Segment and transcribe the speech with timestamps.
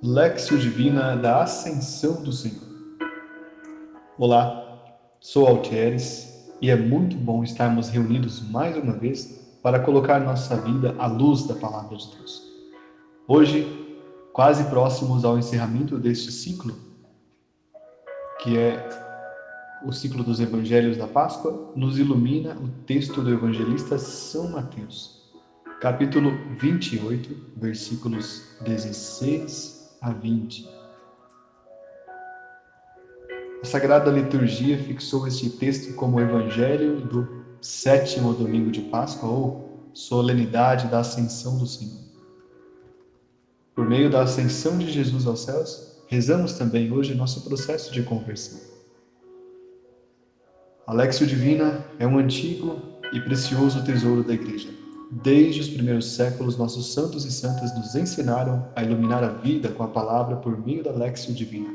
[0.00, 2.62] Lexio Divina da Ascensão do Senhor.
[4.16, 4.80] Olá,
[5.18, 10.94] sou Altieres e é muito bom estarmos reunidos mais uma vez para colocar nossa vida
[10.98, 12.40] à luz da Palavra de Deus.
[13.26, 13.66] Hoje,
[14.32, 16.76] quase próximos ao encerramento deste ciclo,
[18.40, 18.88] que é
[19.84, 25.18] o ciclo dos Evangelhos da Páscoa, nos ilumina o texto do evangelista São Mateus
[25.80, 30.68] capítulo 28, versículos 16 a 20.
[33.60, 40.86] A Sagrada Liturgia fixou este texto como evangelho do sétimo domingo de Páscoa ou solenidade
[40.88, 41.98] da Ascensão do Senhor.
[43.74, 48.60] Por meio da ascensão de Jesus aos céus, rezamos também hoje nosso processo de conversão.
[50.86, 52.80] A Lexio Divina é um antigo
[53.12, 54.77] e precioso tesouro da Igreja
[55.10, 59.82] Desde os primeiros séculos, nossos santos e santas nos ensinaram a iluminar a vida com
[59.82, 61.70] a palavra por meio da Lexio Divina.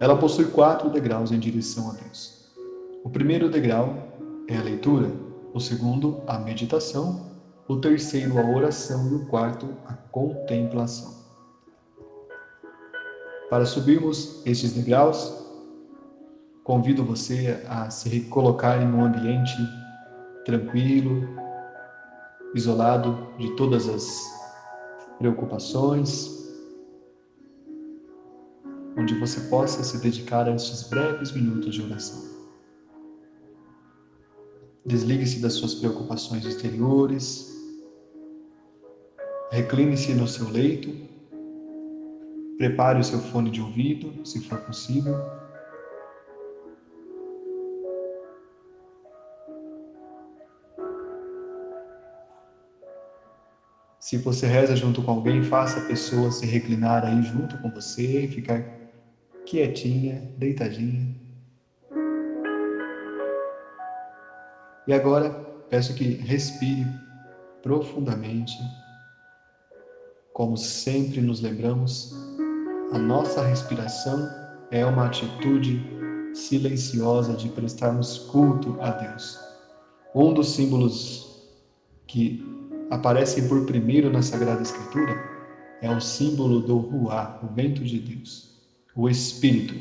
[0.00, 2.50] Ela possui quatro degraus em direção a Deus.
[3.04, 3.96] O primeiro degrau
[4.48, 5.08] é a leitura,
[5.54, 7.30] o segundo, a meditação,
[7.68, 11.14] o terceiro, a oração e o quarto, a contemplação.
[13.48, 15.32] Para subirmos estes degraus,
[16.64, 19.56] convido você a se recolocar em um ambiente
[20.44, 21.37] tranquilo,
[22.54, 24.38] isolado de todas as
[25.18, 26.36] preocupações,
[28.96, 32.22] onde você possa se dedicar a estes breves minutos de oração.
[34.84, 37.52] Desligue-se das suas preocupações exteriores,
[39.50, 40.94] recline-se no seu leito,
[42.56, 45.14] prepare o seu fone de ouvido, se for possível
[54.00, 58.24] Se você reza junto com alguém, faça a pessoa se reclinar aí junto com você
[58.24, 58.64] e ficar
[59.44, 61.16] quietinha, deitadinha.
[64.86, 65.30] E agora,
[65.68, 66.86] peço que respire
[67.60, 68.56] profundamente.
[70.32, 72.14] Como sempre nos lembramos,
[72.92, 74.30] a nossa respiração
[74.70, 75.82] é uma atitude
[76.32, 79.40] silenciosa de prestarmos culto a Deus.
[80.14, 81.48] Um dos símbolos
[82.06, 82.57] que
[82.90, 85.14] aparecem por primeiro na Sagrada Escritura
[85.80, 88.60] é o símbolo do Ruá, o vento de Deus,
[88.94, 89.74] o Espírito,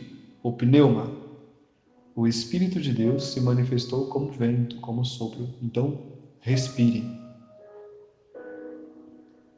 [0.43, 1.11] o pneuma.
[2.15, 5.49] O Espírito de Deus se manifestou como vento, como sopro.
[5.61, 6.01] Então,
[6.39, 7.03] respire.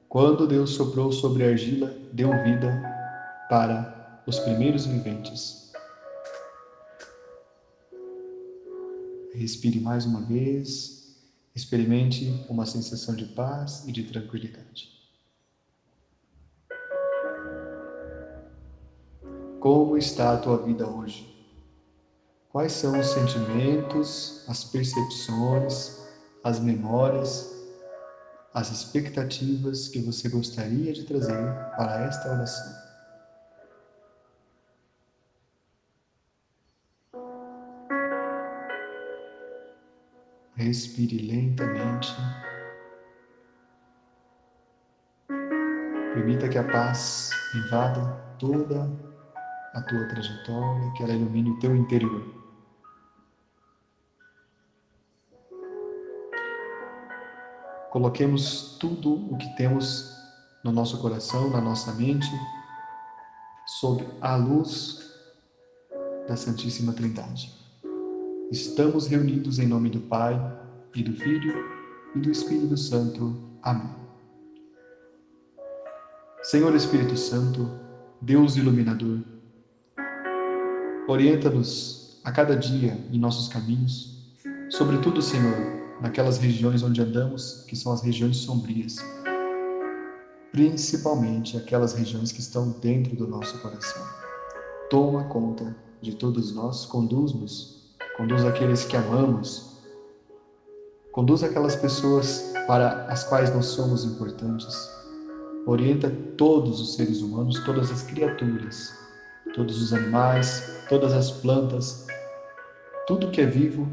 [0.09, 2.81] Quando Deus soprou sobre a argila, deu vida
[3.49, 5.71] para os primeiros viventes.
[9.33, 10.98] Respire mais uma vez.
[11.55, 14.89] Experimente uma sensação de paz e de tranquilidade.
[19.59, 21.27] Como está a tua vida hoje?
[22.49, 25.91] Quais são os sentimentos, as percepções,
[26.43, 27.47] as memórias,
[28.53, 32.88] as expectativas que você gostaria de trazer para esta oração?
[40.59, 42.13] Respire lentamente.
[46.13, 48.05] Permita que a paz invada
[48.37, 48.91] toda
[49.73, 52.21] a tua trajetória, que ela ilumine o teu interior.
[57.89, 60.13] Coloquemos tudo o que temos
[60.61, 62.29] no nosso coração, na nossa mente,
[63.65, 65.09] sob a luz
[66.27, 67.58] da Santíssima Trindade.
[68.51, 70.35] Estamos reunidos em nome do Pai,
[70.95, 71.53] e do Filho,
[72.15, 73.39] e do Espírito Santo.
[73.61, 73.93] Amém.
[76.41, 77.69] Senhor Espírito Santo,
[78.19, 79.19] Deus iluminador,
[81.07, 84.33] orienta-nos a cada dia em nossos caminhos,
[84.69, 88.95] sobretudo, Senhor, naquelas regiões onde andamos, que são as regiões sombrias,
[90.51, 94.03] principalmente aquelas regiões que estão dentro do nosso coração.
[94.89, 97.78] Toma conta de todos nós, conduz-nos
[98.19, 99.79] conduz aqueles que amamos,
[101.13, 104.75] conduz aquelas pessoas para as quais nós somos importantes,
[105.65, 108.93] orienta todos os seres humanos, todas as criaturas,
[109.55, 112.05] todos os animais, todas as plantas,
[113.07, 113.87] tudo que é vivo,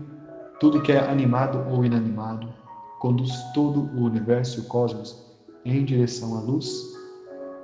[0.58, 2.52] tudo que é animado ou inanimado,
[2.98, 5.24] conduz todo o universo e o cosmos
[5.64, 6.68] em direção à luz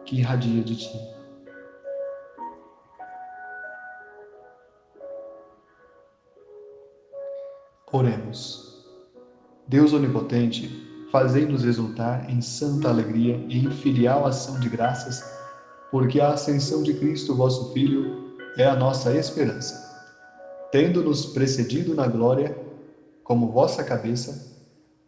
[0.04, 1.11] que irradia de ti.
[7.92, 8.84] Oremos.
[9.68, 15.22] Deus onipotente, fazei-nos exultar em santa alegria e em filial ação de graças
[15.92, 19.92] porque a ascensão de Cristo, vosso Filho, é a nossa esperança.
[20.72, 22.58] Tendo-nos precedido na glória,
[23.22, 24.56] como vossa cabeça,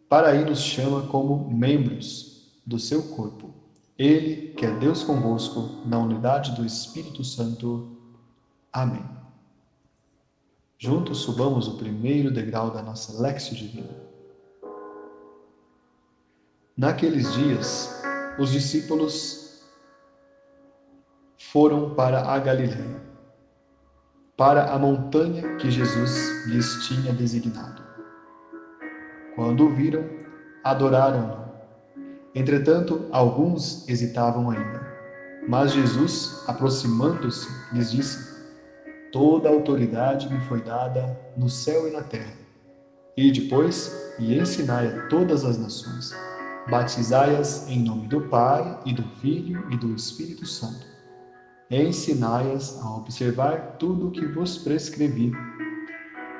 [0.07, 3.49] para aí nos chama como membros do seu corpo.
[3.97, 7.97] Ele, que é Deus convosco, na unidade do Espírito Santo.
[8.71, 9.03] Amém.
[10.77, 13.95] Juntos subamos o primeiro degrau da nossa Lexio Divina.
[16.75, 18.03] Naqueles dias,
[18.37, 19.63] os discípulos
[21.37, 23.01] foram para a Galiléia,
[24.35, 27.81] para a montanha que Jesus lhes tinha designado.
[29.33, 30.03] Quando o viram,
[30.61, 31.45] adoraram-no.
[32.33, 34.85] Entretanto, alguns hesitavam ainda.
[35.47, 38.34] Mas Jesus, aproximando-se, lhes disse:
[39.11, 42.33] Toda a autoridade me foi dada no céu e na terra.
[43.15, 46.13] E depois, e ensinai a todas as nações
[46.69, 50.85] batizai-as em nome do Pai e do Filho e do Espírito Santo.
[51.69, 55.31] Ensinai-as a observar tudo o que vos prescrevi.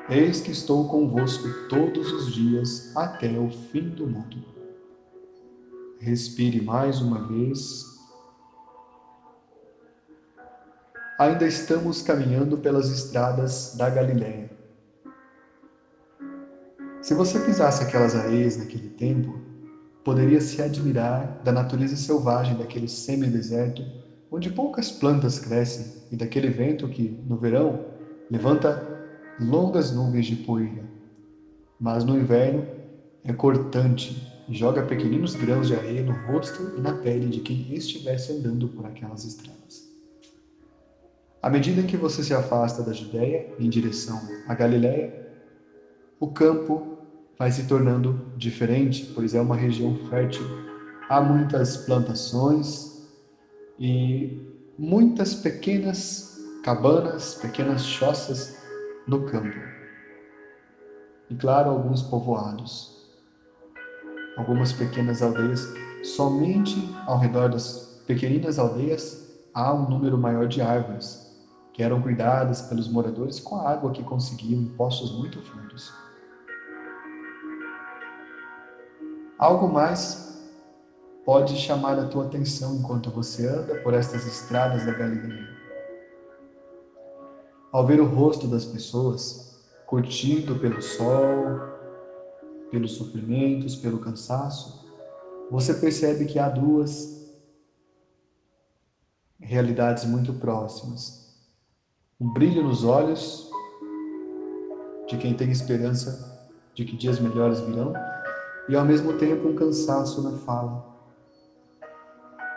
[0.10, 4.44] Eis que estou convosco todos os dias até o fim do mundo.
[6.00, 7.95] Respire mais uma vez.
[11.18, 14.52] Ainda estamos caminhando pelas estradas da Galiléia.
[17.02, 19.40] Se você pisasse aquelas areias naquele tempo,
[20.04, 23.82] poderia se admirar da natureza selvagem daquele semi-deserto,
[24.30, 27.80] onde poucas plantas crescem, e daquele vento que, no verão,
[28.30, 28.86] levanta
[29.40, 30.84] longas nuvens de poeira.
[31.80, 32.68] Mas no inverno
[33.24, 37.74] é cortante e joga pequeninos grãos de areia no rosto e na pele de quem
[37.74, 39.85] estivesse andando por aquelas estradas.
[41.46, 45.14] À medida que você se afasta da Judéia em direção à Galiléia,
[46.20, 46.84] o campo
[47.38, 50.44] vai se tornando diferente, pois é uma região fértil.
[51.08, 52.92] Há muitas plantações
[53.78, 54.36] e
[54.76, 58.52] muitas pequenas cabanas, pequenas choças
[59.08, 59.60] no campo.
[61.30, 62.92] E claro, alguns povoados.
[64.36, 65.64] Algumas pequenas aldeias.
[66.02, 66.76] Somente
[67.06, 71.25] ao redor das pequeninas aldeias há um número maior de árvores,
[71.76, 75.94] que eram cuidadas pelos moradores com a água que conseguiam em poços muito fundos.
[79.38, 80.18] Algo mais
[81.26, 85.54] pode chamar a tua atenção enquanto você anda por estas estradas da Galileia.
[87.74, 89.38] Ao ver o rosto das pessoas,
[89.86, 91.60] curtido pelo sol,
[92.72, 94.82] pelos sofrimentos, pelo cansaço,
[95.52, 97.14] você percebe que há duas
[99.38, 101.25] realidades muito próximas.
[102.18, 103.52] Um brilho nos olhos
[105.06, 107.92] de quem tem esperança de que dias melhores virão
[108.70, 110.82] e ao mesmo tempo um cansaço na fala,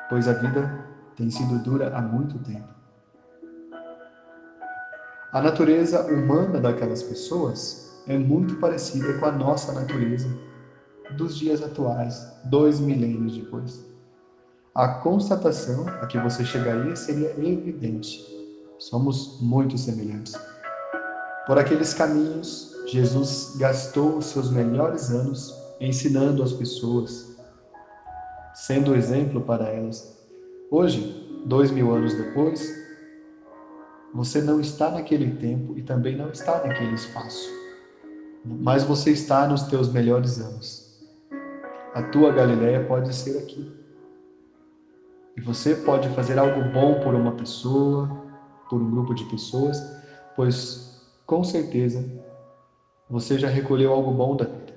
[0.09, 2.73] pois a vida tem sido dura há muito tempo.
[5.33, 10.29] A natureza humana daquelas pessoas é muito parecida com a nossa natureza
[11.17, 13.85] dos dias atuais, dois milênios depois.
[14.73, 18.38] A constatação a que você chegaria seria evidente.
[18.79, 20.35] Somos muito semelhantes.
[21.47, 27.37] Por aqueles caminhos, Jesus gastou os seus melhores anos ensinando as pessoas,
[28.55, 30.17] sendo exemplo para elas.
[30.71, 32.73] Hoje, dois mil anos depois,
[34.15, 37.49] você não está naquele tempo e também não está naquele espaço,
[38.45, 40.89] mas você está nos teus melhores anos.
[41.95, 43.73] A tua Galileia pode ser aqui.
[45.37, 48.28] E você pode fazer algo bom por uma pessoa,
[48.69, 49.79] por um grupo de pessoas,
[50.37, 50.81] pois
[51.27, 52.07] com certeza
[53.09, 54.75] você já recolheu algo bom da vida.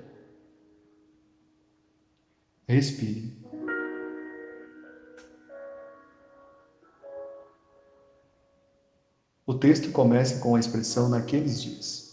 [2.66, 3.30] Respire.
[9.44, 12.10] O texto começa com a expressão naqueles dias.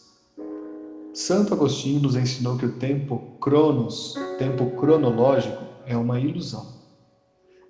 [1.14, 6.68] Santo Agostinho nos ensinou que o tempo cronos, tempo cronológico, é uma ilusão.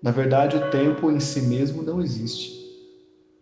[0.02, 2.69] Na verdade, o tempo em si mesmo não existe.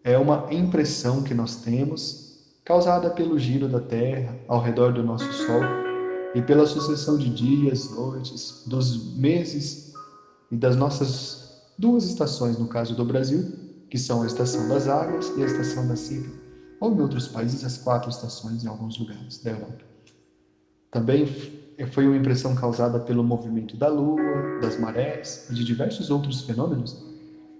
[0.07, 2.17] É uma impressão que nós temos,
[2.63, 5.59] causada pelo giro da Terra ao redor do nosso Sol
[6.33, 9.91] e pela sucessão de dias, noites, dos meses
[10.49, 11.37] e das nossas
[11.77, 13.51] duas estações, no caso do Brasil,
[13.89, 16.31] que são a estação das águas e a estação da seca,
[16.79, 19.83] ou em outros países, as quatro estações em alguns lugares da Europa.
[20.89, 21.25] Também
[21.91, 24.21] foi uma impressão causada pelo movimento da Lua,
[24.61, 26.95] das marés e de diversos outros fenômenos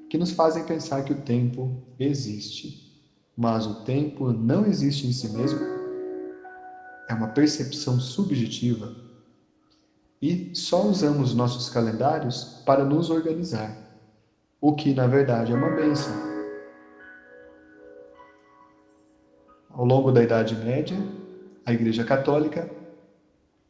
[0.10, 2.88] que nos fazem pensar que o tempo existe.
[3.36, 5.60] Mas o tempo não existe em si mesmo
[7.08, 8.94] é uma percepção subjetiva
[10.22, 13.86] e só usamos nossos calendários para nos organizar.
[14.60, 16.12] o que na verdade é uma bênção.
[19.70, 20.98] Ao longo da Idade Média,
[21.64, 22.68] a Igreja Católica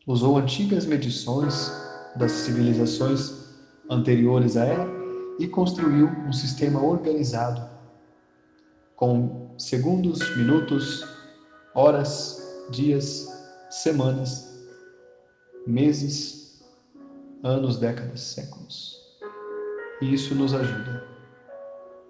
[0.07, 1.69] usou antigas medições
[2.15, 3.49] das civilizações
[3.89, 4.96] anteriores a ela
[5.39, 7.69] e construiu um sistema organizado
[8.95, 11.05] com segundos, minutos,
[11.73, 13.27] horas, dias,
[13.69, 14.67] semanas,
[15.65, 16.63] meses,
[17.43, 18.97] anos, décadas, séculos.
[20.01, 21.03] E isso nos ajuda,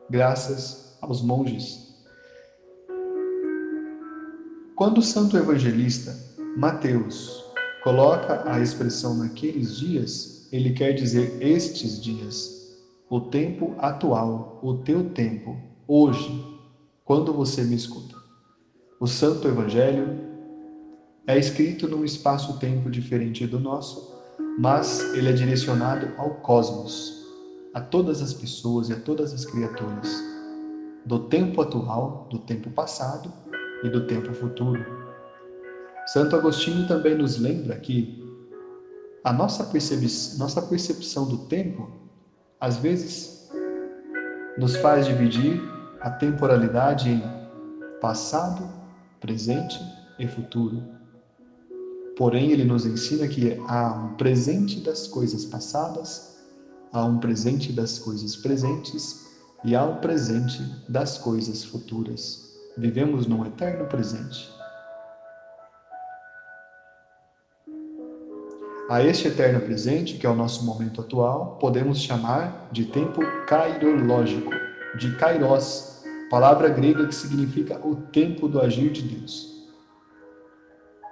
[0.09, 1.87] graças aos monges.
[4.75, 6.15] Quando o santo evangelista
[6.55, 7.43] Mateus
[7.83, 12.56] coloca a expressão naqueles dias, ele quer dizer estes dias,
[13.09, 16.43] o tempo atual, o teu tempo, hoje,
[17.05, 18.15] quando você me escuta.
[18.99, 20.19] O Santo Evangelho
[21.25, 24.13] é escrito num espaço-tempo diferente do nosso,
[24.59, 27.13] mas ele é direcionado ao cosmos,
[27.73, 30.21] a todas as pessoas e a todas as criaturas,
[31.05, 33.31] do tempo atual, do tempo passado
[33.83, 34.83] e do tempo futuro.
[36.07, 38.17] Santo Agostinho também nos lembra que
[39.23, 40.05] a nossa, percep
[40.37, 41.89] nossa percepção do tempo,
[42.59, 43.49] às vezes,
[44.57, 45.61] nos faz dividir
[46.01, 47.21] a temporalidade em
[48.01, 48.67] passado,
[49.19, 49.79] presente
[50.17, 50.83] e futuro.
[52.15, 56.35] Porém, ele nos ensina que há um presente das coisas passadas,
[56.91, 59.27] há um presente das coisas presentes
[59.63, 62.55] e há um presente das coisas futuras.
[62.75, 64.56] Vivemos num eterno presente.
[68.89, 74.49] A este eterno presente, que é o nosso momento atual, podemos chamar de tempo cairológico
[74.97, 79.67] de kairos, palavra grega que significa o tempo do agir de Deus.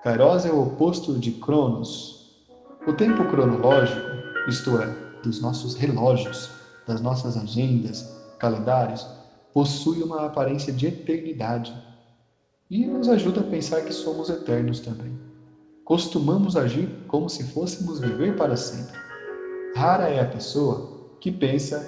[0.02, 2.46] Kairos é o oposto de Cronos.
[2.88, 4.08] O tempo cronológico,
[4.48, 4.88] isto é,
[5.22, 6.50] dos nossos relógios,
[6.88, 9.06] das nossas agendas, calendários,
[9.54, 11.76] possui uma aparência de eternidade
[12.72, 15.25] e nos ajuda a pensar que somos eternos também.
[15.86, 18.98] Costumamos agir como se fôssemos viver para sempre.
[19.76, 20.90] Rara é a pessoa
[21.22, 21.80] que pensa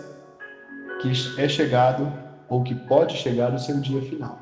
[1.01, 1.11] que
[1.41, 2.13] é chegado
[2.47, 4.37] ou que pode chegar o seu dia final.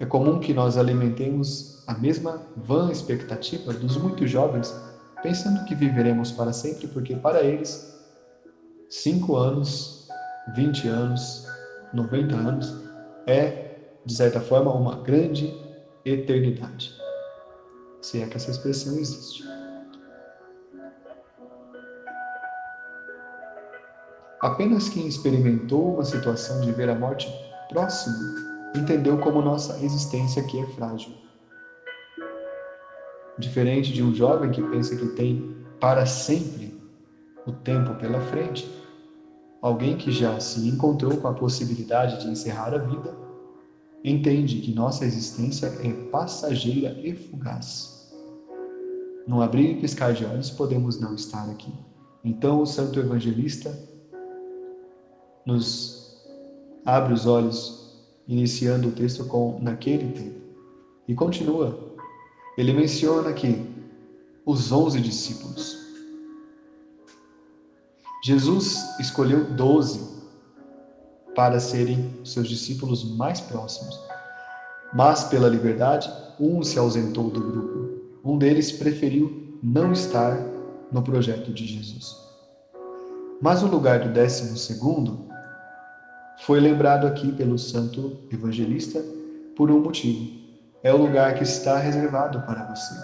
[0.00, 4.74] É comum que nós alimentemos a mesma vã expectativa dos muito jovens,
[5.22, 7.86] pensando que viveremos para sempre, porque para eles,
[8.88, 10.06] cinco anos,
[10.54, 11.44] vinte anos,
[11.92, 12.74] noventa anos
[13.26, 15.54] é, de certa forma, uma grande
[16.02, 16.95] eternidade.
[18.00, 19.44] Se é que essa expressão existe.
[24.40, 27.28] Apenas quem experimentou uma situação de ver a morte
[27.68, 28.16] próxima
[28.76, 31.12] entendeu como nossa existência aqui é frágil.
[33.38, 36.80] Diferente de um jovem que pensa que tem para sempre
[37.46, 38.70] o tempo pela frente,
[39.60, 43.25] alguém que já se encontrou com a possibilidade de encerrar a vida
[44.10, 48.14] entende que nossa existência é passageira e fugaz.
[49.26, 51.72] No abrir e piscar de olhos podemos não estar aqui.
[52.24, 53.76] Então o santo evangelista
[55.44, 56.24] nos
[56.84, 57.98] abre os olhos,
[58.28, 60.40] iniciando o texto com naquele tempo.
[61.08, 61.96] E continua.
[62.56, 63.66] Ele menciona aqui
[64.44, 65.84] os onze discípulos.
[68.22, 70.15] Jesus escolheu doze
[71.36, 74.00] para serem seus discípulos mais próximos.
[74.92, 78.00] Mas, pela liberdade, um se ausentou do grupo.
[78.24, 80.36] Um deles preferiu não estar
[80.90, 82.16] no projeto de Jesus.
[83.40, 85.26] Mas o lugar do décimo segundo
[86.38, 89.04] foi lembrado aqui pelo santo evangelista
[89.54, 90.34] por um motivo.
[90.82, 92.94] É o lugar que está reservado para você.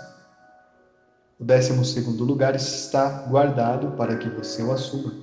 [1.38, 5.21] O décimo segundo lugar está guardado para que você o assuma.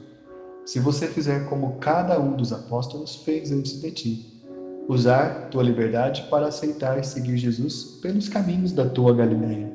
[0.70, 4.40] Se você fizer como cada um dos apóstolos fez antes de ti,
[4.88, 9.68] usar tua liberdade para aceitar e seguir Jesus pelos caminhos da tua Galileia.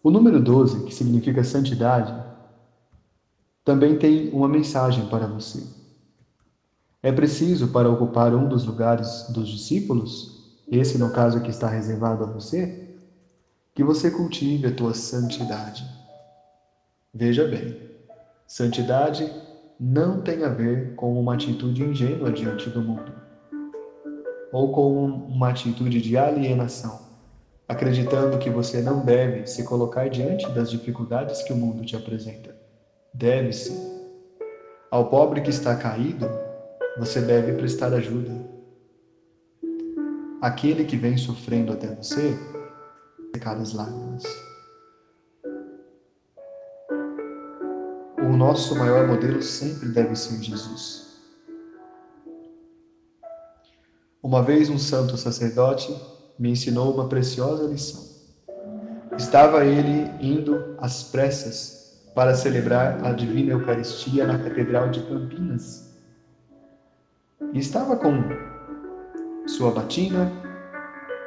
[0.00, 2.14] O número 12, que significa santidade,
[3.64, 5.66] também tem uma mensagem para você.
[7.02, 12.22] É preciso, para ocupar um dos lugares dos discípulos, esse no caso que está reservado
[12.22, 12.94] a você,
[13.74, 15.84] que você cultive a tua santidade.
[17.12, 17.89] Veja bem,
[18.50, 19.32] santidade
[19.78, 23.12] não tem a ver com uma atitude ingênua diante do mundo,
[24.50, 27.00] ou com uma atitude de alienação,
[27.68, 32.52] acreditando que você não deve se colocar diante das dificuldades que o mundo te apresenta.
[33.14, 33.72] Deve-se.
[34.90, 36.28] Ao pobre que está caído,
[36.98, 38.32] você deve prestar ajuda.
[40.42, 42.36] Aquele que vem sofrendo até você,
[43.32, 44.49] secar as lágrimas.
[48.30, 51.18] O nosso maior modelo sempre deve ser Jesus.
[54.22, 55.92] Uma vez um santo sacerdote
[56.38, 58.04] me ensinou uma preciosa lição.
[59.18, 65.92] Estava ele indo às pressas para celebrar a Divina Eucaristia na Catedral de Campinas.
[67.52, 68.22] E estava com
[69.44, 70.30] sua batina,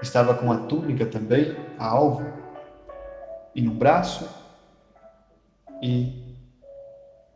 [0.01, 2.25] estava com a túnica também, a alvo,
[3.53, 4.25] em um braço,
[5.81, 6.22] e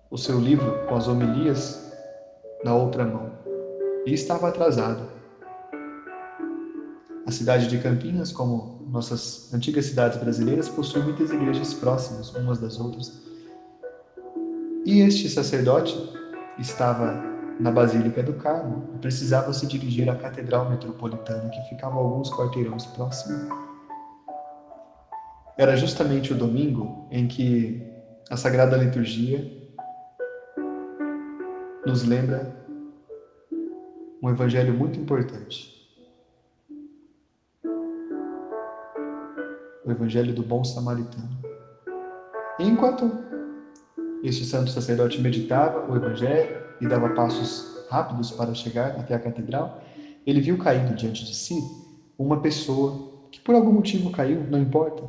[0.10, 1.92] o seu livro com as homilias
[2.64, 3.32] na outra mão.
[4.06, 5.10] E estava atrasado.
[7.26, 12.80] A cidade de Campinas, como nossas antigas cidades brasileiras, possui muitas igrejas próximas umas das
[12.80, 13.22] outras.
[14.86, 15.98] E este sacerdote
[16.58, 17.22] estava
[17.60, 22.86] na Basílica do Carmo e precisava se dirigir à Catedral Metropolitana, que ficava alguns quarteirões
[22.86, 23.50] próximo.
[25.58, 27.84] Era justamente o domingo em que
[28.30, 29.57] a Sagrada Liturgia
[31.88, 32.54] nos lembra
[34.22, 35.78] um evangelho muito importante.
[39.86, 41.30] o Evangelho do Bom Samaritano.
[42.60, 43.10] Enquanto
[44.22, 49.82] este santo sacerdote meditava o Evangelho e dava passos rápidos para chegar até a catedral,
[50.26, 51.58] ele viu caído diante de si
[52.20, 55.04] uma pessoa que por algum motivo caiu, não importa.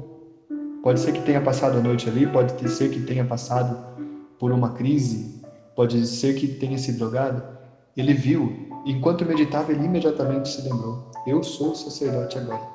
[0.81, 3.77] Pode ser que tenha passado a noite ali, pode ser que tenha passado
[4.39, 5.38] por uma crise,
[5.79, 7.41] pode ser que tenha se drogado.
[7.97, 12.67] Ele viu, enquanto meditava, ele imediatamente se lembrou: Eu sou o sacerdote agora.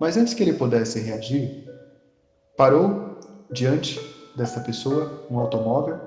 [0.00, 1.64] Mas antes que ele pudesse reagir,
[2.56, 4.00] parou diante
[4.36, 6.00] desta pessoa um automóvel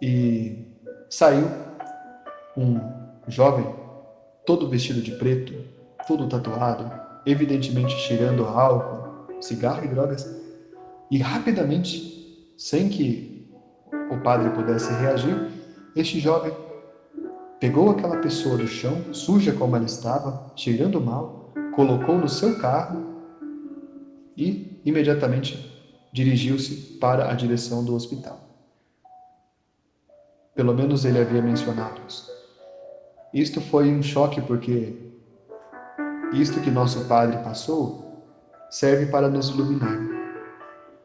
[0.00, 0.64] e
[1.10, 1.48] saiu
[2.56, 2.80] um
[3.28, 3.66] jovem
[4.46, 5.52] todo vestido de preto,
[6.08, 6.90] todo tatuado,
[7.26, 10.26] evidentemente cheirando álcool, cigarro e drogas,
[11.10, 13.35] e rapidamente, sem que
[14.10, 15.50] o padre pudesse reagir,
[15.94, 16.52] este jovem
[17.58, 23.22] pegou aquela pessoa do chão, suja como ela estava, cheirando mal, colocou no seu carro
[24.36, 25.74] e imediatamente
[26.12, 28.40] dirigiu-se para a direção do hospital.
[30.54, 32.30] Pelo menos ele havia mencionado isso.
[33.32, 34.94] Isto foi um choque porque
[36.32, 38.24] isto que nosso Padre passou
[38.70, 39.98] serve para nos iluminar.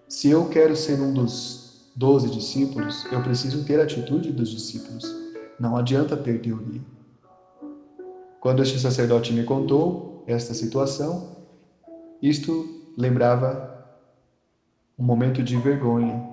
[0.07, 1.60] Se eu quero ser um dos
[1.95, 5.03] doze discípulos, eu preciso ter a atitude dos discípulos.
[5.59, 6.81] Não adianta ter teoria.
[8.39, 11.37] Quando este sacerdote me contou, esta situação,
[12.21, 13.69] isto lembrava
[14.97, 16.27] um momento de vergonha,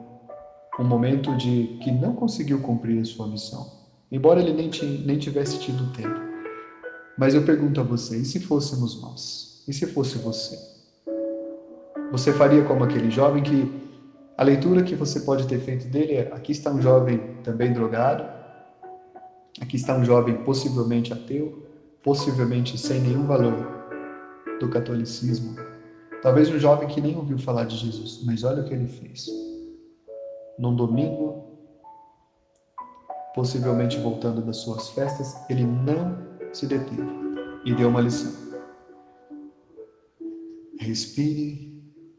[0.78, 3.66] um momento de que não conseguiu cumprir a sua missão,
[4.10, 4.70] embora ele nem,
[5.04, 6.20] nem tivesse tido tempo.
[7.18, 9.64] Mas eu pergunto a você, e se fôssemos nós?
[9.66, 10.56] E se fosse você?
[12.12, 13.87] Você faria como aquele jovem que
[14.38, 18.22] a leitura que você pode ter feito dele é: aqui está um jovem também drogado,
[19.60, 21.66] aqui está um jovem possivelmente ateu,
[22.04, 23.66] possivelmente sem nenhum valor
[24.60, 25.56] do catolicismo.
[26.22, 29.26] Talvez um jovem que nem ouviu falar de Jesus, mas olha o que ele fez.
[30.56, 31.44] Num domingo,
[33.34, 36.16] possivelmente voltando das suas festas, ele não
[36.52, 37.02] se deteve
[37.64, 38.32] e deu uma lição.
[40.78, 41.67] Respire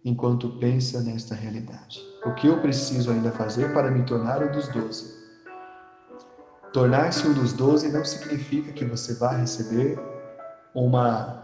[0.03, 1.99] enquanto pensa nesta realidade.
[2.25, 5.13] O que eu preciso ainda fazer para me tornar um dos doze?
[6.73, 9.97] Tornar-se um dos doze não significa que você vá receber
[10.73, 11.35] uma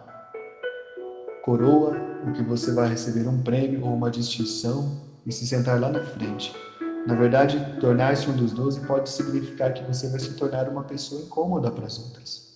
[1.44, 1.96] coroa,
[2.28, 4.92] o que você vai receber um prêmio ou uma distinção
[5.26, 6.54] e se sentar lá na frente.
[7.08, 11.22] Na verdade, tornar-se um dos doze pode significar que você vai se tornar uma pessoa
[11.22, 12.56] incômoda para as outras.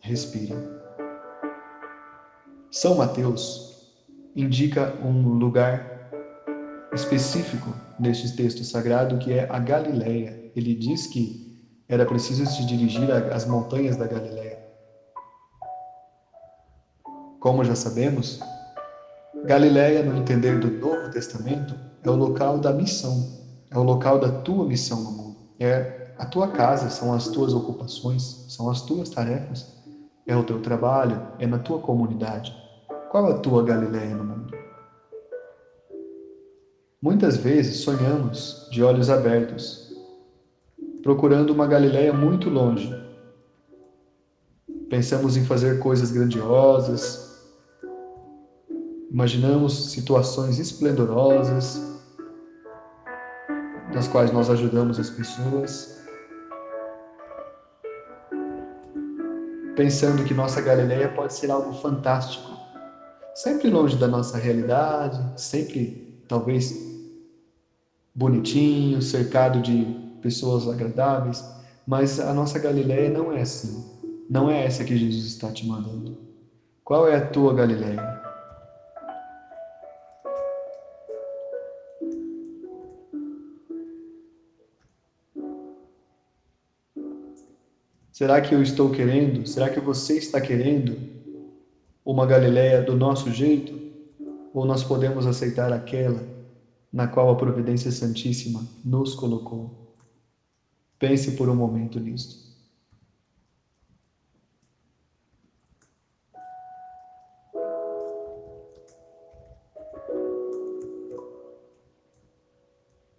[0.00, 0.83] Respire.
[2.74, 3.72] São Mateus
[4.34, 6.10] indica um lugar
[6.92, 10.36] específico neste texto sagrado que é a Galileia.
[10.56, 11.40] Ele diz que
[11.88, 14.58] era preciso se dirigir às montanhas da Galileia.
[17.38, 18.40] Como já sabemos,
[19.44, 23.24] Galiléia, no entender do Novo Testamento, é o local da missão,
[23.72, 25.36] é o local da tua missão no mundo.
[25.60, 29.64] É a tua casa, são as tuas ocupações, são as tuas tarefas,
[30.26, 32.63] é o teu trabalho, é na tua comunidade.
[33.14, 34.58] Qual a tua Galiléia no mundo?
[37.00, 39.94] Muitas vezes sonhamos de olhos abertos,
[41.00, 42.92] procurando uma Galiléia muito longe.
[44.90, 47.32] Pensamos em fazer coisas grandiosas,
[49.12, 51.80] Imaginamos situações esplendorosas,
[53.94, 55.88] nas quais nós ajudamos as pessoas,
[59.76, 62.63] pensando que nossa Galileia pode ser algo fantástico,
[63.34, 66.72] sempre longe da nossa realidade, sempre talvez
[68.14, 69.84] bonitinho, cercado de
[70.22, 71.44] pessoas agradáveis,
[71.86, 73.84] mas a nossa Galileia não é assim.
[74.30, 76.16] Não é essa que Jesus está te mandando.
[76.82, 78.22] Qual é a tua Galileia?
[88.12, 89.44] Será que eu estou querendo?
[89.46, 91.13] Será que você está querendo
[92.04, 93.80] uma Galileia do nosso jeito?
[94.52, 96.22] Ou nós podemos aceitar aquela
[96.92, 99.70] na qual a Providência Santíssima nos colocou?
[100.98, 102.44] Pense por um momento nisto.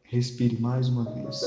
[0.03, 1.41] Respire mais uma vez.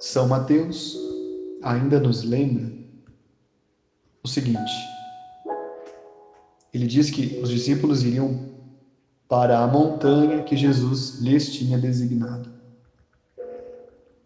[0.00, 1.11] São Mateus
[1.62, 2.70] ainda nos lembra
[4.22, 4.72] o seguinte:
[6.72, 8.50] ele diz que os discípulos iriam
[9.28, 12.50] para a montanha que Jesus lhes tinha designado.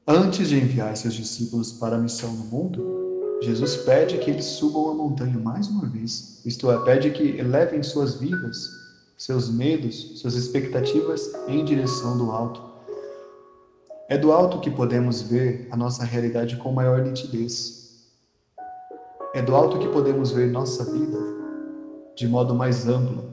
[0.07, 4.90] Antes de enviar seus discípulos para a missão no mundo, Jesus pede que eles subam
[4.90, 8.68] a montanha mais uma vez, isto é, pede que elevem suas vidas,
[9.18, 12.66] seus medos, suas expectativas em direção do alto
[14.09, 18.07] é do alto que podemos ver a nossa realidade com maior nitidez.
[19.35, 21.19] É do alto que podemos ver nossa vida
[22.14, 23.25] de modo mais amplo.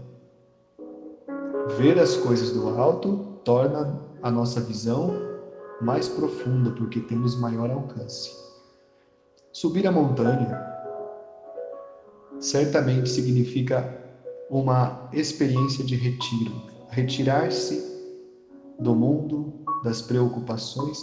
[1.78, 5.14] Ver as coisas do alto torna a nossa visão
[5.80, 8.32] mais profunda porque temos maior alcance.
[9.52, 10.60] Subir a montanha
[12.40, 14.02] certamente significa
[14.50, 16.52] uma experiência de retiro,
[16.90, 17.93] retirar-se
[18.84, 21.02] do mundo das preocupações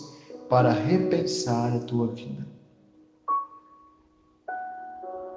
[0.49, 2.47] para repensar a tua vida.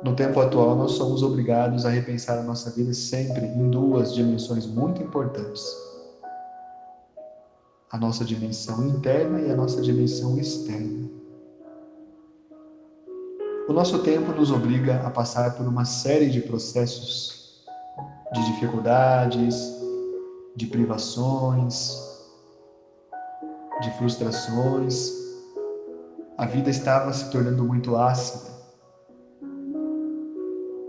[0.04, 4.66] No tempo atual, nós somos obrigados a repensar a nossa vida sempre em duas dimensões
[4.66, 5.64] muito importantes:
[7.90, 11.10] a nossa dimensão interna e a nossa dimensão externa.
[13.70, 17.64] O nosso tempo nos obriga a passar por uma série de processos
[18.34, 19.56] de dificuldades,
[20.54, 22.12] de privações,
[23.82, 25.12] de frustrações.
[26.38, 28.52] A vida estava se tornando muito ácida.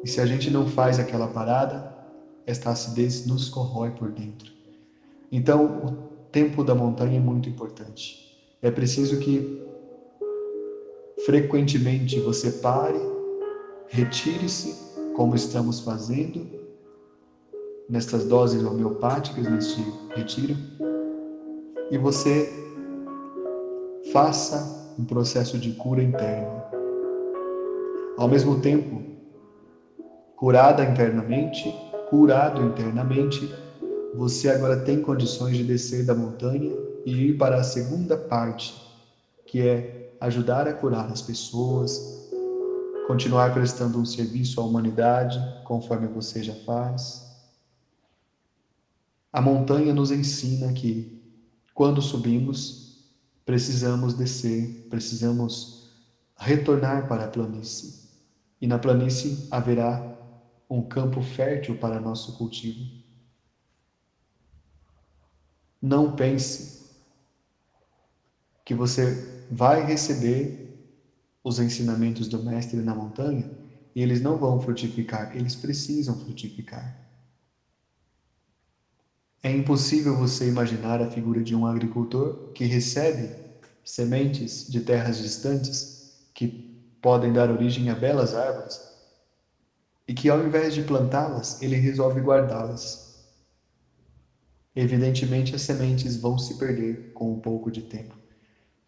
[0.02, 1.94] E se a gente não faz aquela parada,
[2.46, 4.52] esta acidez nos corrói por dentro.
[5.32, 5.92] Então, o
[6.30, 8.24] tempo da montanha é muito importante.
[8.60, 9.62] É preciso que
[11.24, 13.00] frequentemente você pare,
[13.88, 14.74] retire-se,
[15.14, 16.46] como estamos fazendo
[17.88, 19.80] nestas doses homeopáticas, neste
[20.14, 20.56] retiro,
[21.90, 22.48] e você
[24.14, 26.62] faça um processo de cura interna.
[28.16, 29.02] Ao mesmo tempo,
[30.36, 31.74] curada internamente,
[32.08, 33.52] curado internamente,
[34.14, 36.70] você agora tem condições de descer da montanha
[37.04, 38.72] e ir para a segunda parte,
[39.48, 42.00] que é ajudar a curar as pessoas,
[43.08, 47.20] continuar prestando um serviço à humanidade, conforme você já faz.
[49.32, 51.12] A montanha nos ensina que,
[51.74, 52.83] quando subimos,
[53.44, 55.74] precisamos descer, precisamos
[56.36, 57.94] retornar para a planície.
[58.60, 60.04] E na planície haverá
[60.68, 62.88] um campo fértil para nosso cultivo.
[65.80, 66.72] Não pense
[68.64, 70.58] que você vai receber
[71.44, 73.50] os ensinamentos do Mestre na montanha
[73.94, 76.96] e eles não vão frutificar, eles precisam frutificar.
[79.44, 83.36] É impossível você imaginar a figura de um agricultor que recebe
[83.84, 85.94] sementes de terras distantes
[86.34, 86.58] que
[87.00, 88.82] podem dar origem a belas árvores
[90.08, 93.06] e que, ao invés de plantá-las, ele resolve guardá-las.
[94.74, 98.18] Evidentemente, as sementes vão se perder com um pouco de tempo.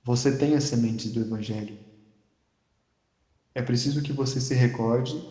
[0.02, 1.78] Você tem as sementes do Evangelho.
[3.54, 5.28] É preciso que você se recorde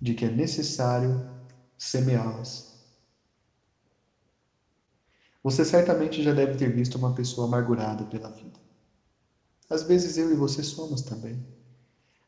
[0.00, 1.26] de que é necessário
[1.76, 2.77] semeá-las.
[5.42, 8.60] Você certamente já deve ter visto uma pessoa amargurada pela vida.
[9.70, 11.42] Às vezes eu e você somos também.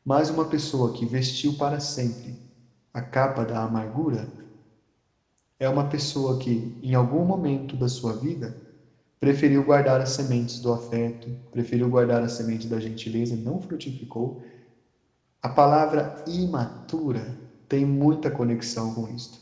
[0.05, 2.39] Mas uma pessoa que vestiu para sempre
[2.93, 4.31] a capa da amargura
[5.59, 8.57] é uma pessoa que, em algum momento da sua vida,
[9.19, 14.37] preferiu guardar as sementes do afeto, preferiu guardar a semente da gentileza e não frutificou.
[15.41, 19.40] A palavra imatura tem muita conexão com isto.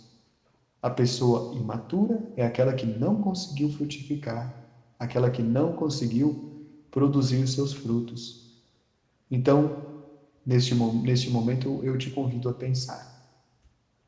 [0.82, 4.54] A pessoa imatura é aquela que não conseguiu frutificar,
[5.00, 6.46] aquela que não conseguiu
[6.92, 8.46] produzir os seus frutos.
[9.32, 9.88] Então,
[10.46, 13.14] neste, neste momento, eu te convido a pensar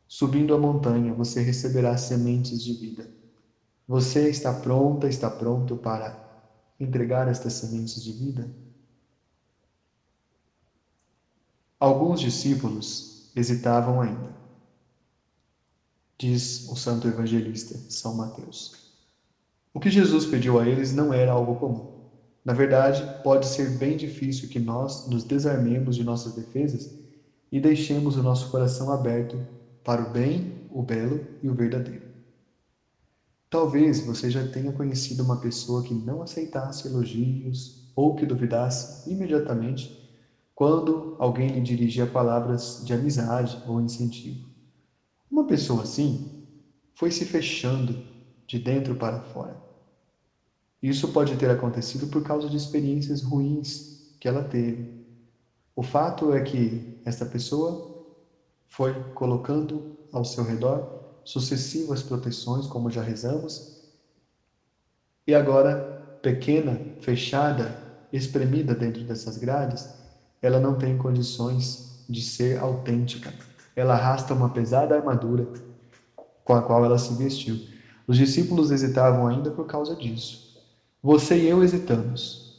[0.07, 3.11] Subindo a montanha, você receberá sementes de vida.
[3.87, 6.21] Você está pronta, está pronto para
[6.79, 8.53] entregar estas sementes de vida?
[11.77, 14.40] Alguns discípulos hesitavam ainda.
[16.21, 18.71] Diz o santo evangelista São Mateus.
[19.73, 21.89] O que Jesus pediu a eles não era algo comum.
[22.45, 26.93] Na verdade, pode ser bem difícil que nós nos desarmemos de nossas defesas
[27.51, 29.43] e deixemos o nosso coração aberto
[29.83, 32.05] para o bem, o belo e o verdadeiro.
[33.49, 39.97] Talvez você já tenha conhecido uma pessoa que não aceitasse elogios ou que duvidasse imediatamente
[40.55, 44.50] quando alguém lhe dirigia palavras de amizade ou incentivo.
[45.31, 46.29] Uma pessoa assim
[46.95, 48.05] foi se fechando
[48.47, 49.61] de dentro para fora.
[50.81, 53.89] Isso pode ter acontecido por causa de experiências ruins
[54.19, 54.91] que ela teve.
[55.75, 57.83] O fato é que esta pessoa
[58.67, 60.89] foi colocando ao seu redor
[61.23, 63.69] sucessivas proteções, como já rezamos,
[65.27, 65.89] e agora,
[66.21, 69.91] pequena, fechada, espremida dentro dessas grades,
[70.41, 73.37] ela não tem condições de ser autêntica.
[73.75, 75.47] Ela arrasta uma pesada armadura
[76.43, 77.67] com a qual ela se vestiu.
[78.07, 80.61] Os discípulos hesitavam ainda por causa disso.
[81.01, 82.51] Você e eu hesitamos.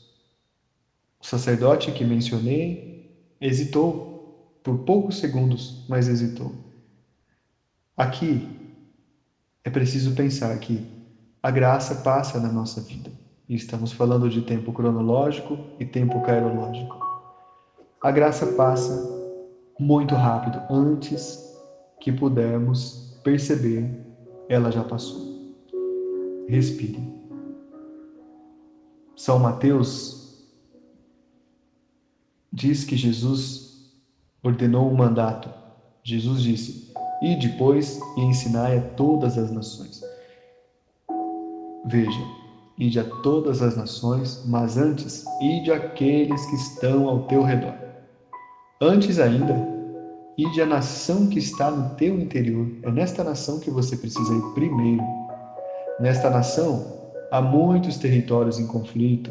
[1.20, 6.53] O sacerdote que mencionei hesitou por poucos segundos, mas hesitou.
[7.96, 8.48] Aqui
[9.64, 10.90] é preciso pensar que
[11.42, 13.12] a graça passa na nossa vida.
[13.48, 16.98] E estamos falando de tempo cronológico e tempo cairológico.
[18.01, 19.21] A graça passa
[19.82, 20.62] muito rápido.
[20.70, 21.38] Antes
[22.00, 23.90] que pudermos perceber,
[24.48, 25.54] ela já passou.
[26.48, 27.02] Respire.
[29.16, 30.46] São Mateus
[32.52, 33.92] diz que Jesus
[34.42, 35.48] ordenou um mandato.
[36.02, 36.92] Jesus disse:
[37.22, 40.02] e depois e ensinai a todas as nações.
[41.86, 42.20] Veja,
[42.76, 47.74] ide a todas as nações, mas antes, ide àqueles que estão ao teu redor.
[48.80, 49.71] Antes ainda,
[50.36, 52.66] ide à nação que está no teu interior.
[52.82, 55.02] É nesta nação que você precisa ir primeiro.
[56.00, 56.84] Nesta nação,
[57.30, 59.30] há muitos territórios em conflito,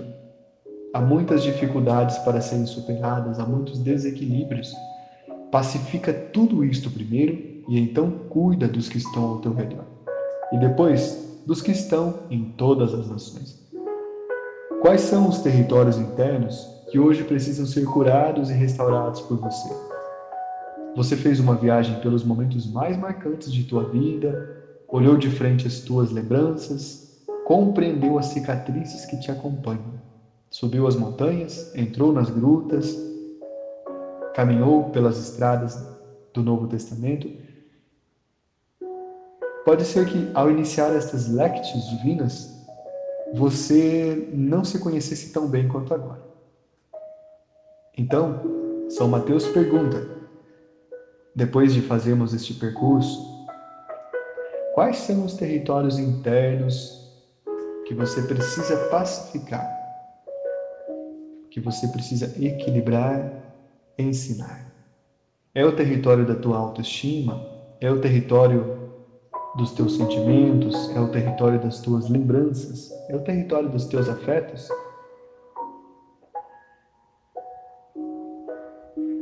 [0.94, 4.74] há muitas dificuldades para serem superadas, há muitos desequilíbrios.
[5.52, 9.86] Pacifica tudo isto primeiro e então cuida dos que estão ao teu redor.
[10.52, 13.60] E depois, dos que estão em todas as nações.
[14.82, 19.91] Quais são os territórios internos que hoje precisam ser curados e restaurados por você?
[20.96, 24.48] Você fez uma viagem pelos momentos mais marcantes de tua vida,
[24.88, 27.02] olhou de frente as tuas lembranças,
[27.46, 30.00] compreendeu as cicatrizes que te acompanham,
[30.50, 32.98] subiu as montanhas, entrou nas grutas,
[34.36, 35.78] caminhou pelas estradas
[36.34, 37.32] do Novo Testamento
[39.64, 42.52] Pode ser que ao iniciar estas lectures divinas,
[43.34, 46.20] você não se conhecesse tão bem quanto agora.
[47.96, 48.42] Então,
[48.90, 50.21] São Mateus pergunta,
[51.36, 53.20] depois de fazermos este percurso,
[54.74, 57.00] quais são os territórios internos
[57.88, 59.66] que você precisa pacificar,
[61.50, 63.32] que você precisa equilibrar,
[63.98, 64.66] ensinar?
[65.54, 67.42] É o território da tua autoestima?
[67.80, 68.78] É o território
[69.56, 74.70] dos teus sentimentos, é o território das tuas lembranças, é o território dos teus afetos.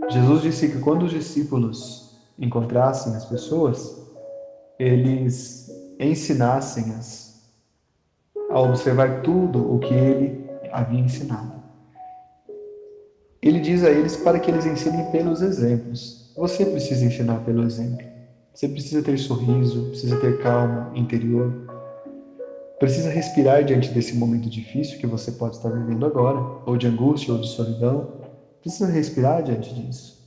[0.09, 4.01] Jesus disse que quando os discípulos encontrassem as pessoas,
[4.79, 5.69] eles
[5.99, 7.43] ensinassem-as
[8.49, 11.59] a observar tudo o que ele havia ensinado.
[13.41, 16.31] Ele diz a eles para que eles ensinem pelos exemplos.
[16.35, 18.05] Você precisa ensinar pelo exemplo.
[18.53, 21.53] Você precisa ter sorriso, precisa ter calma interior,
[22.79, 27.33] precisa respirar diante desse momento difícil que você pode estar vivendo agora, ou de angústia
[27.33, 28.18] ou de solidão.
[28.61, 30.19] Precisa respirar diante disso.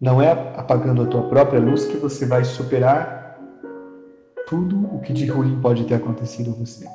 [0.00, 3.38] Não é apagando a tua própria luz que você vai superar
[4.46, 6.86] tudo o que de ruim pode ter acontecido a você.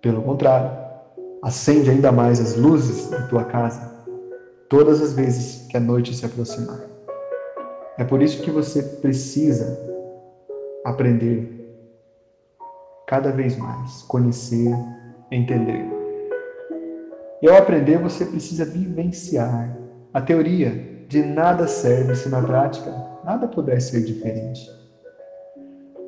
[0.00, 0.70] Pelo contrário,
[1.42, 3.90] acende ainda mais as luzes da tua casa
[4.68, 6.80] todas as vezes que a noite se aproximar.
[7.98, 9.78] É por isso que você precisa
[10.84, 11.60] aprender
[13.06, 14.72] cada vez mais, conhecer,
[15.30, 15.99] entender.
[17.42, 19.76] E ao aprender, você precisa vivenciar.
[20.12, 22.90] A teoria de nada serve se na prática
[23.24, 24.60] nada puder ser diferente.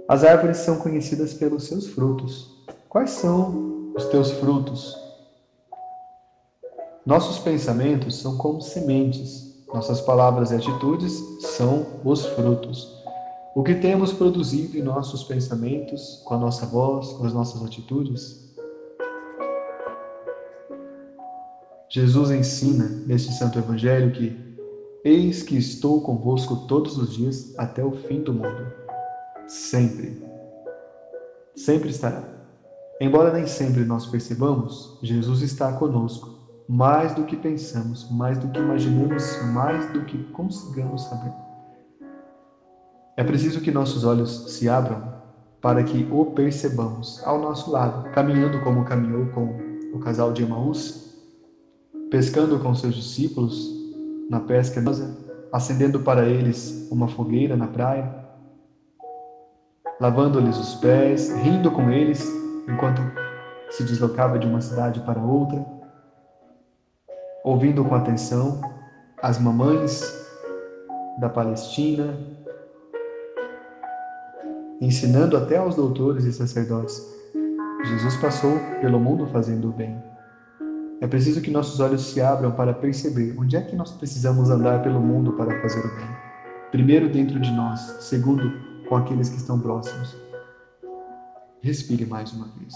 [0.09, 2.65] As árvores são conhecidas pelos seus frutos.
[2.89, 4.97] Quais são os teus frutos?
[7.07, 12.93] Nossos pensamentos são como sementes Nossas palavras e atitudes são os frutos.
[13.55, 18.42] O que temos produzido em nossos pensamentos, com a nossa voz, com as nossas atitudes?
[21.95, 24.35] Jesus ensina neste Santo Evangelho que
[25.05, 28.73] Eis que estou convosco todos os dias até o fim do mundo.
[29.47, 30.25] Sempre.
[31.55, 32.23] Sempre estará.
[32.99, 36.31] Embora nem sempre nós percebamos, Jesus está conosco,
[36.67, 41.33] mais do que pensamos, mais do que imaginamos, mais do que consigamos saber.
[43.19, 45.13] É preciso que nossos olhos se abram
[45.61, 49.59] para que o percebamos ao nosso lado, caminhando como caminhou com
[49.93, 51.12] o casal de Emaús,
[52.13, 53.75] pescando com seus discípulos
[54.29, 54.85] na pesca,
[55.51, 58.15] acendendo para eles uma fogueira na praia,
[59.99, 62.23] lavando-lhes os pés, rindo com eles
[62.69, 63.01] enquanto
[63.71, 65.65] se deslocava de uma cidade para outra,
[67.43, 68.61] ouvindo com atenção
[69.23, 70.03] as mamães
[71.19, 72.15] da Palestina,
[74.83, 77.03] ensinando até aos doutores e sacerdotes.
[77.87, 80.12] Jesus passou pelo mundo fazendo o bem.
[81.03, 84.85] É preciso que nossos olhos se abram para perceber onde é que nós precisamos andar
[84.85, 86.07] pelo mundo para fazer o bem.
[86.71, 87.81] Primeiro, dentro de nós.
[87.99, 88.53] Segundo,
[88.89, 90.17] com aqueles que estão próximos.
[91.61, 92.73] Respire mais uma vez.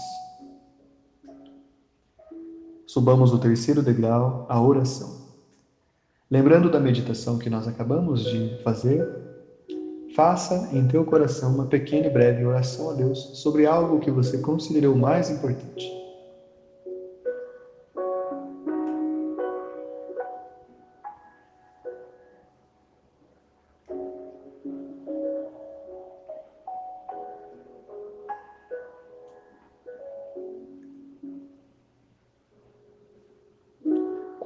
[2.85, 5.25] Subamos o terceiro degrau, a oração.
[6.29, 9.07] Lembrando da meditação que nós acabamos de fazer,
[10.15, 14.39] Faça em teu coração uma pequena e breve oração a Deus sobre algo que você
[14.39, 15.96] considerou mais importante.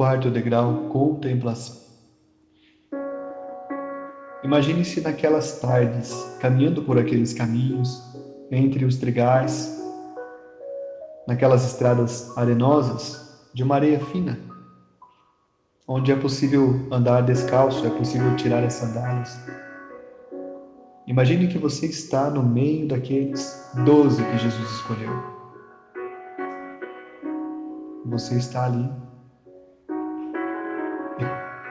[0.01, 1.79] Quarto degrau, contemplação.
[4.43, 8.01] Imagine-se naquelas tardes, caminhando por aqueles caminhos,
[8.49, 9.79] entre os trigais,
[11.27, 14.39] naquelas estradas arenosas de uma areia fina,
[15.87, 19.39] onde é possível andar descalço, é possível tirar as sandálias.
[21.05, 25.13] Imagine que você está no meio daqueles doze que Jesus escolheu.
[28.07, 28.89] Você está ali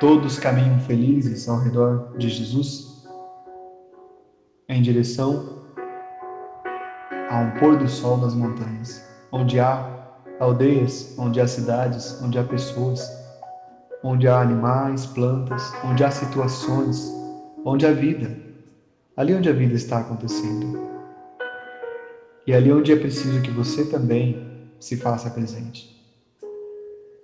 [0.00, 3.04] todos caminham felizes ao redor de Jesus,
[4.66, 5.60] em direção
[7.28, 9.86] a um pôr do sol nas montanhas, onde há
[10.40, 13.06] aldeias, onde há cidades, onde há pessoas,
[14.02, 17.12] onde há animais, plantas, onde há situações,
[17.62, 18.34] onde há vida,
[19.14, 20.80] ali onde a vida está acontecendo.
[22.46, 25.94] E ali onde é preciso que você também se faça presente.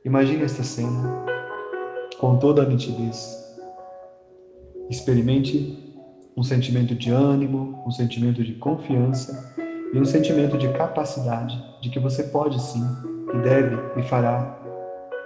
[0.05, 1.36] Imagine esta cena
[2.19, 3.45] com toda a nitidez.
[4.89, 5.85] Experimente
[6.37, 9.55] um sentimento de ânimo, um sentimento de confiança
[9.93, 12.85] e um sentimento de capacidade de que você pode sim,
[13.35, 14.57] e deve e fará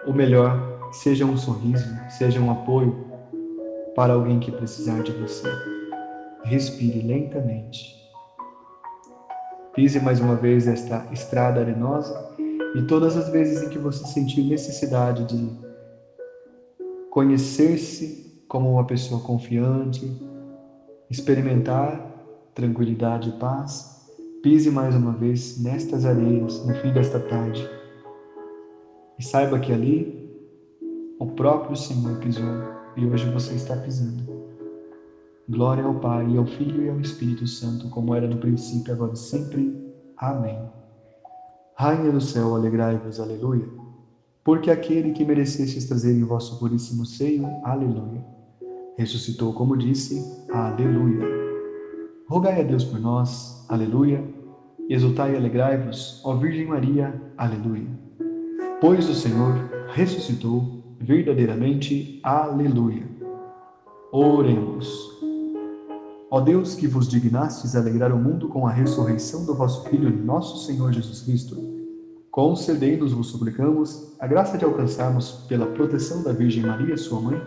[0.06, 3.06] o melhor, seja um sorriso, seja um apoio
[3.94, 5.48] para alguém que precisar de você.
[6.44, 7.94] Respire lentamente.
[9.74, 12.28] Pise mais uma vez esta estrada arenosa
[12.74, 15.69] e todas as vezes em que você sentir necessidade de
[17.10, 20.10] conhecer-se como uma pessoa confiante,
[21.10, 22.08] experimentar
[22.54, 24.08] tranquilidade e paz,
[24.42, 27.68] pise mais uma vez nestas areias no fim desta tarde.
[29.18, 30.30] E saiba que ali
[31.18, 32.44] o próprio Senhor pisou
[32.96, 34.40] e hoje você está pisando.
[35.48, 39.16] Glória ao Pai, ao Filho e ao Espírito Santo, como era no princípio, agora e
[39.16, 39.76] sempre.
[40.16, 40.58] Amém.
[41.74, 43.79] Rainha do céu, alegrai-vos, aleluia
[44.42, 48.24] porque aquele que merecestes trazer em vosso puríssimo seio, aleluia.
[48.96, 51.26] Ressuscitou, como disse, aleluia.
[52.28, 54.22] Rogai a Deus por nós, aleluia.
[54.88, 57.86] Exultai e alegrai-vos, ó Virgem Maria, aleluia.
[58.80, 59.54] Pois o Senhor
[59.92, 63.06] ressuscitou, verdadeiramente, aleluia.
[64.12, 64.88] Oremos.
[66.30, 70.64] Ó Deus que vos dignastes alegrar o mundo com a ressurreição do vosso Filho, nosso
[70.64, 71.79] Senhor Jesus Cristo,
[72.30, 77.42] Concedei-nos, vos suplicamos, a graça de alcançarmos, pela proteção da Virgem Maria, sua mãe,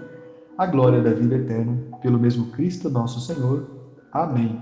[0.58, 3.66] a glória da vida eterna, pelo mesmo Cristo nosso Senhor.
[4.12, 4.62] Amém.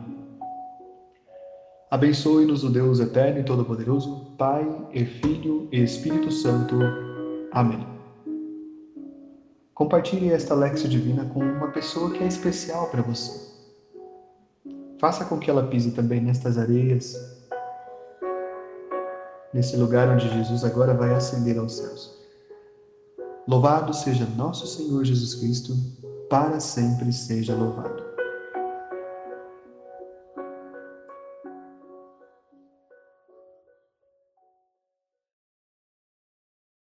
[1.89, 6.77] Abençoe-nos o Deus eterno e todo-poderoso, Pai e Filho e Espírito Santo.
[7.51, 7.85] Amém.
[9.73, 13.51] Compartilhe esta Lexia Divina com uma pessoa que é especial para você.
[14.99, 17.40] Faça com que ela pise também nestas areias,
[19.53, 22.19] nesse lugar onde Jesus agora vai ascender aos céus.
[23.47, 25.73] Louvado seja nosso Senhor Jesus Cristo
[26.29, 28.00] para sempre seja louvado.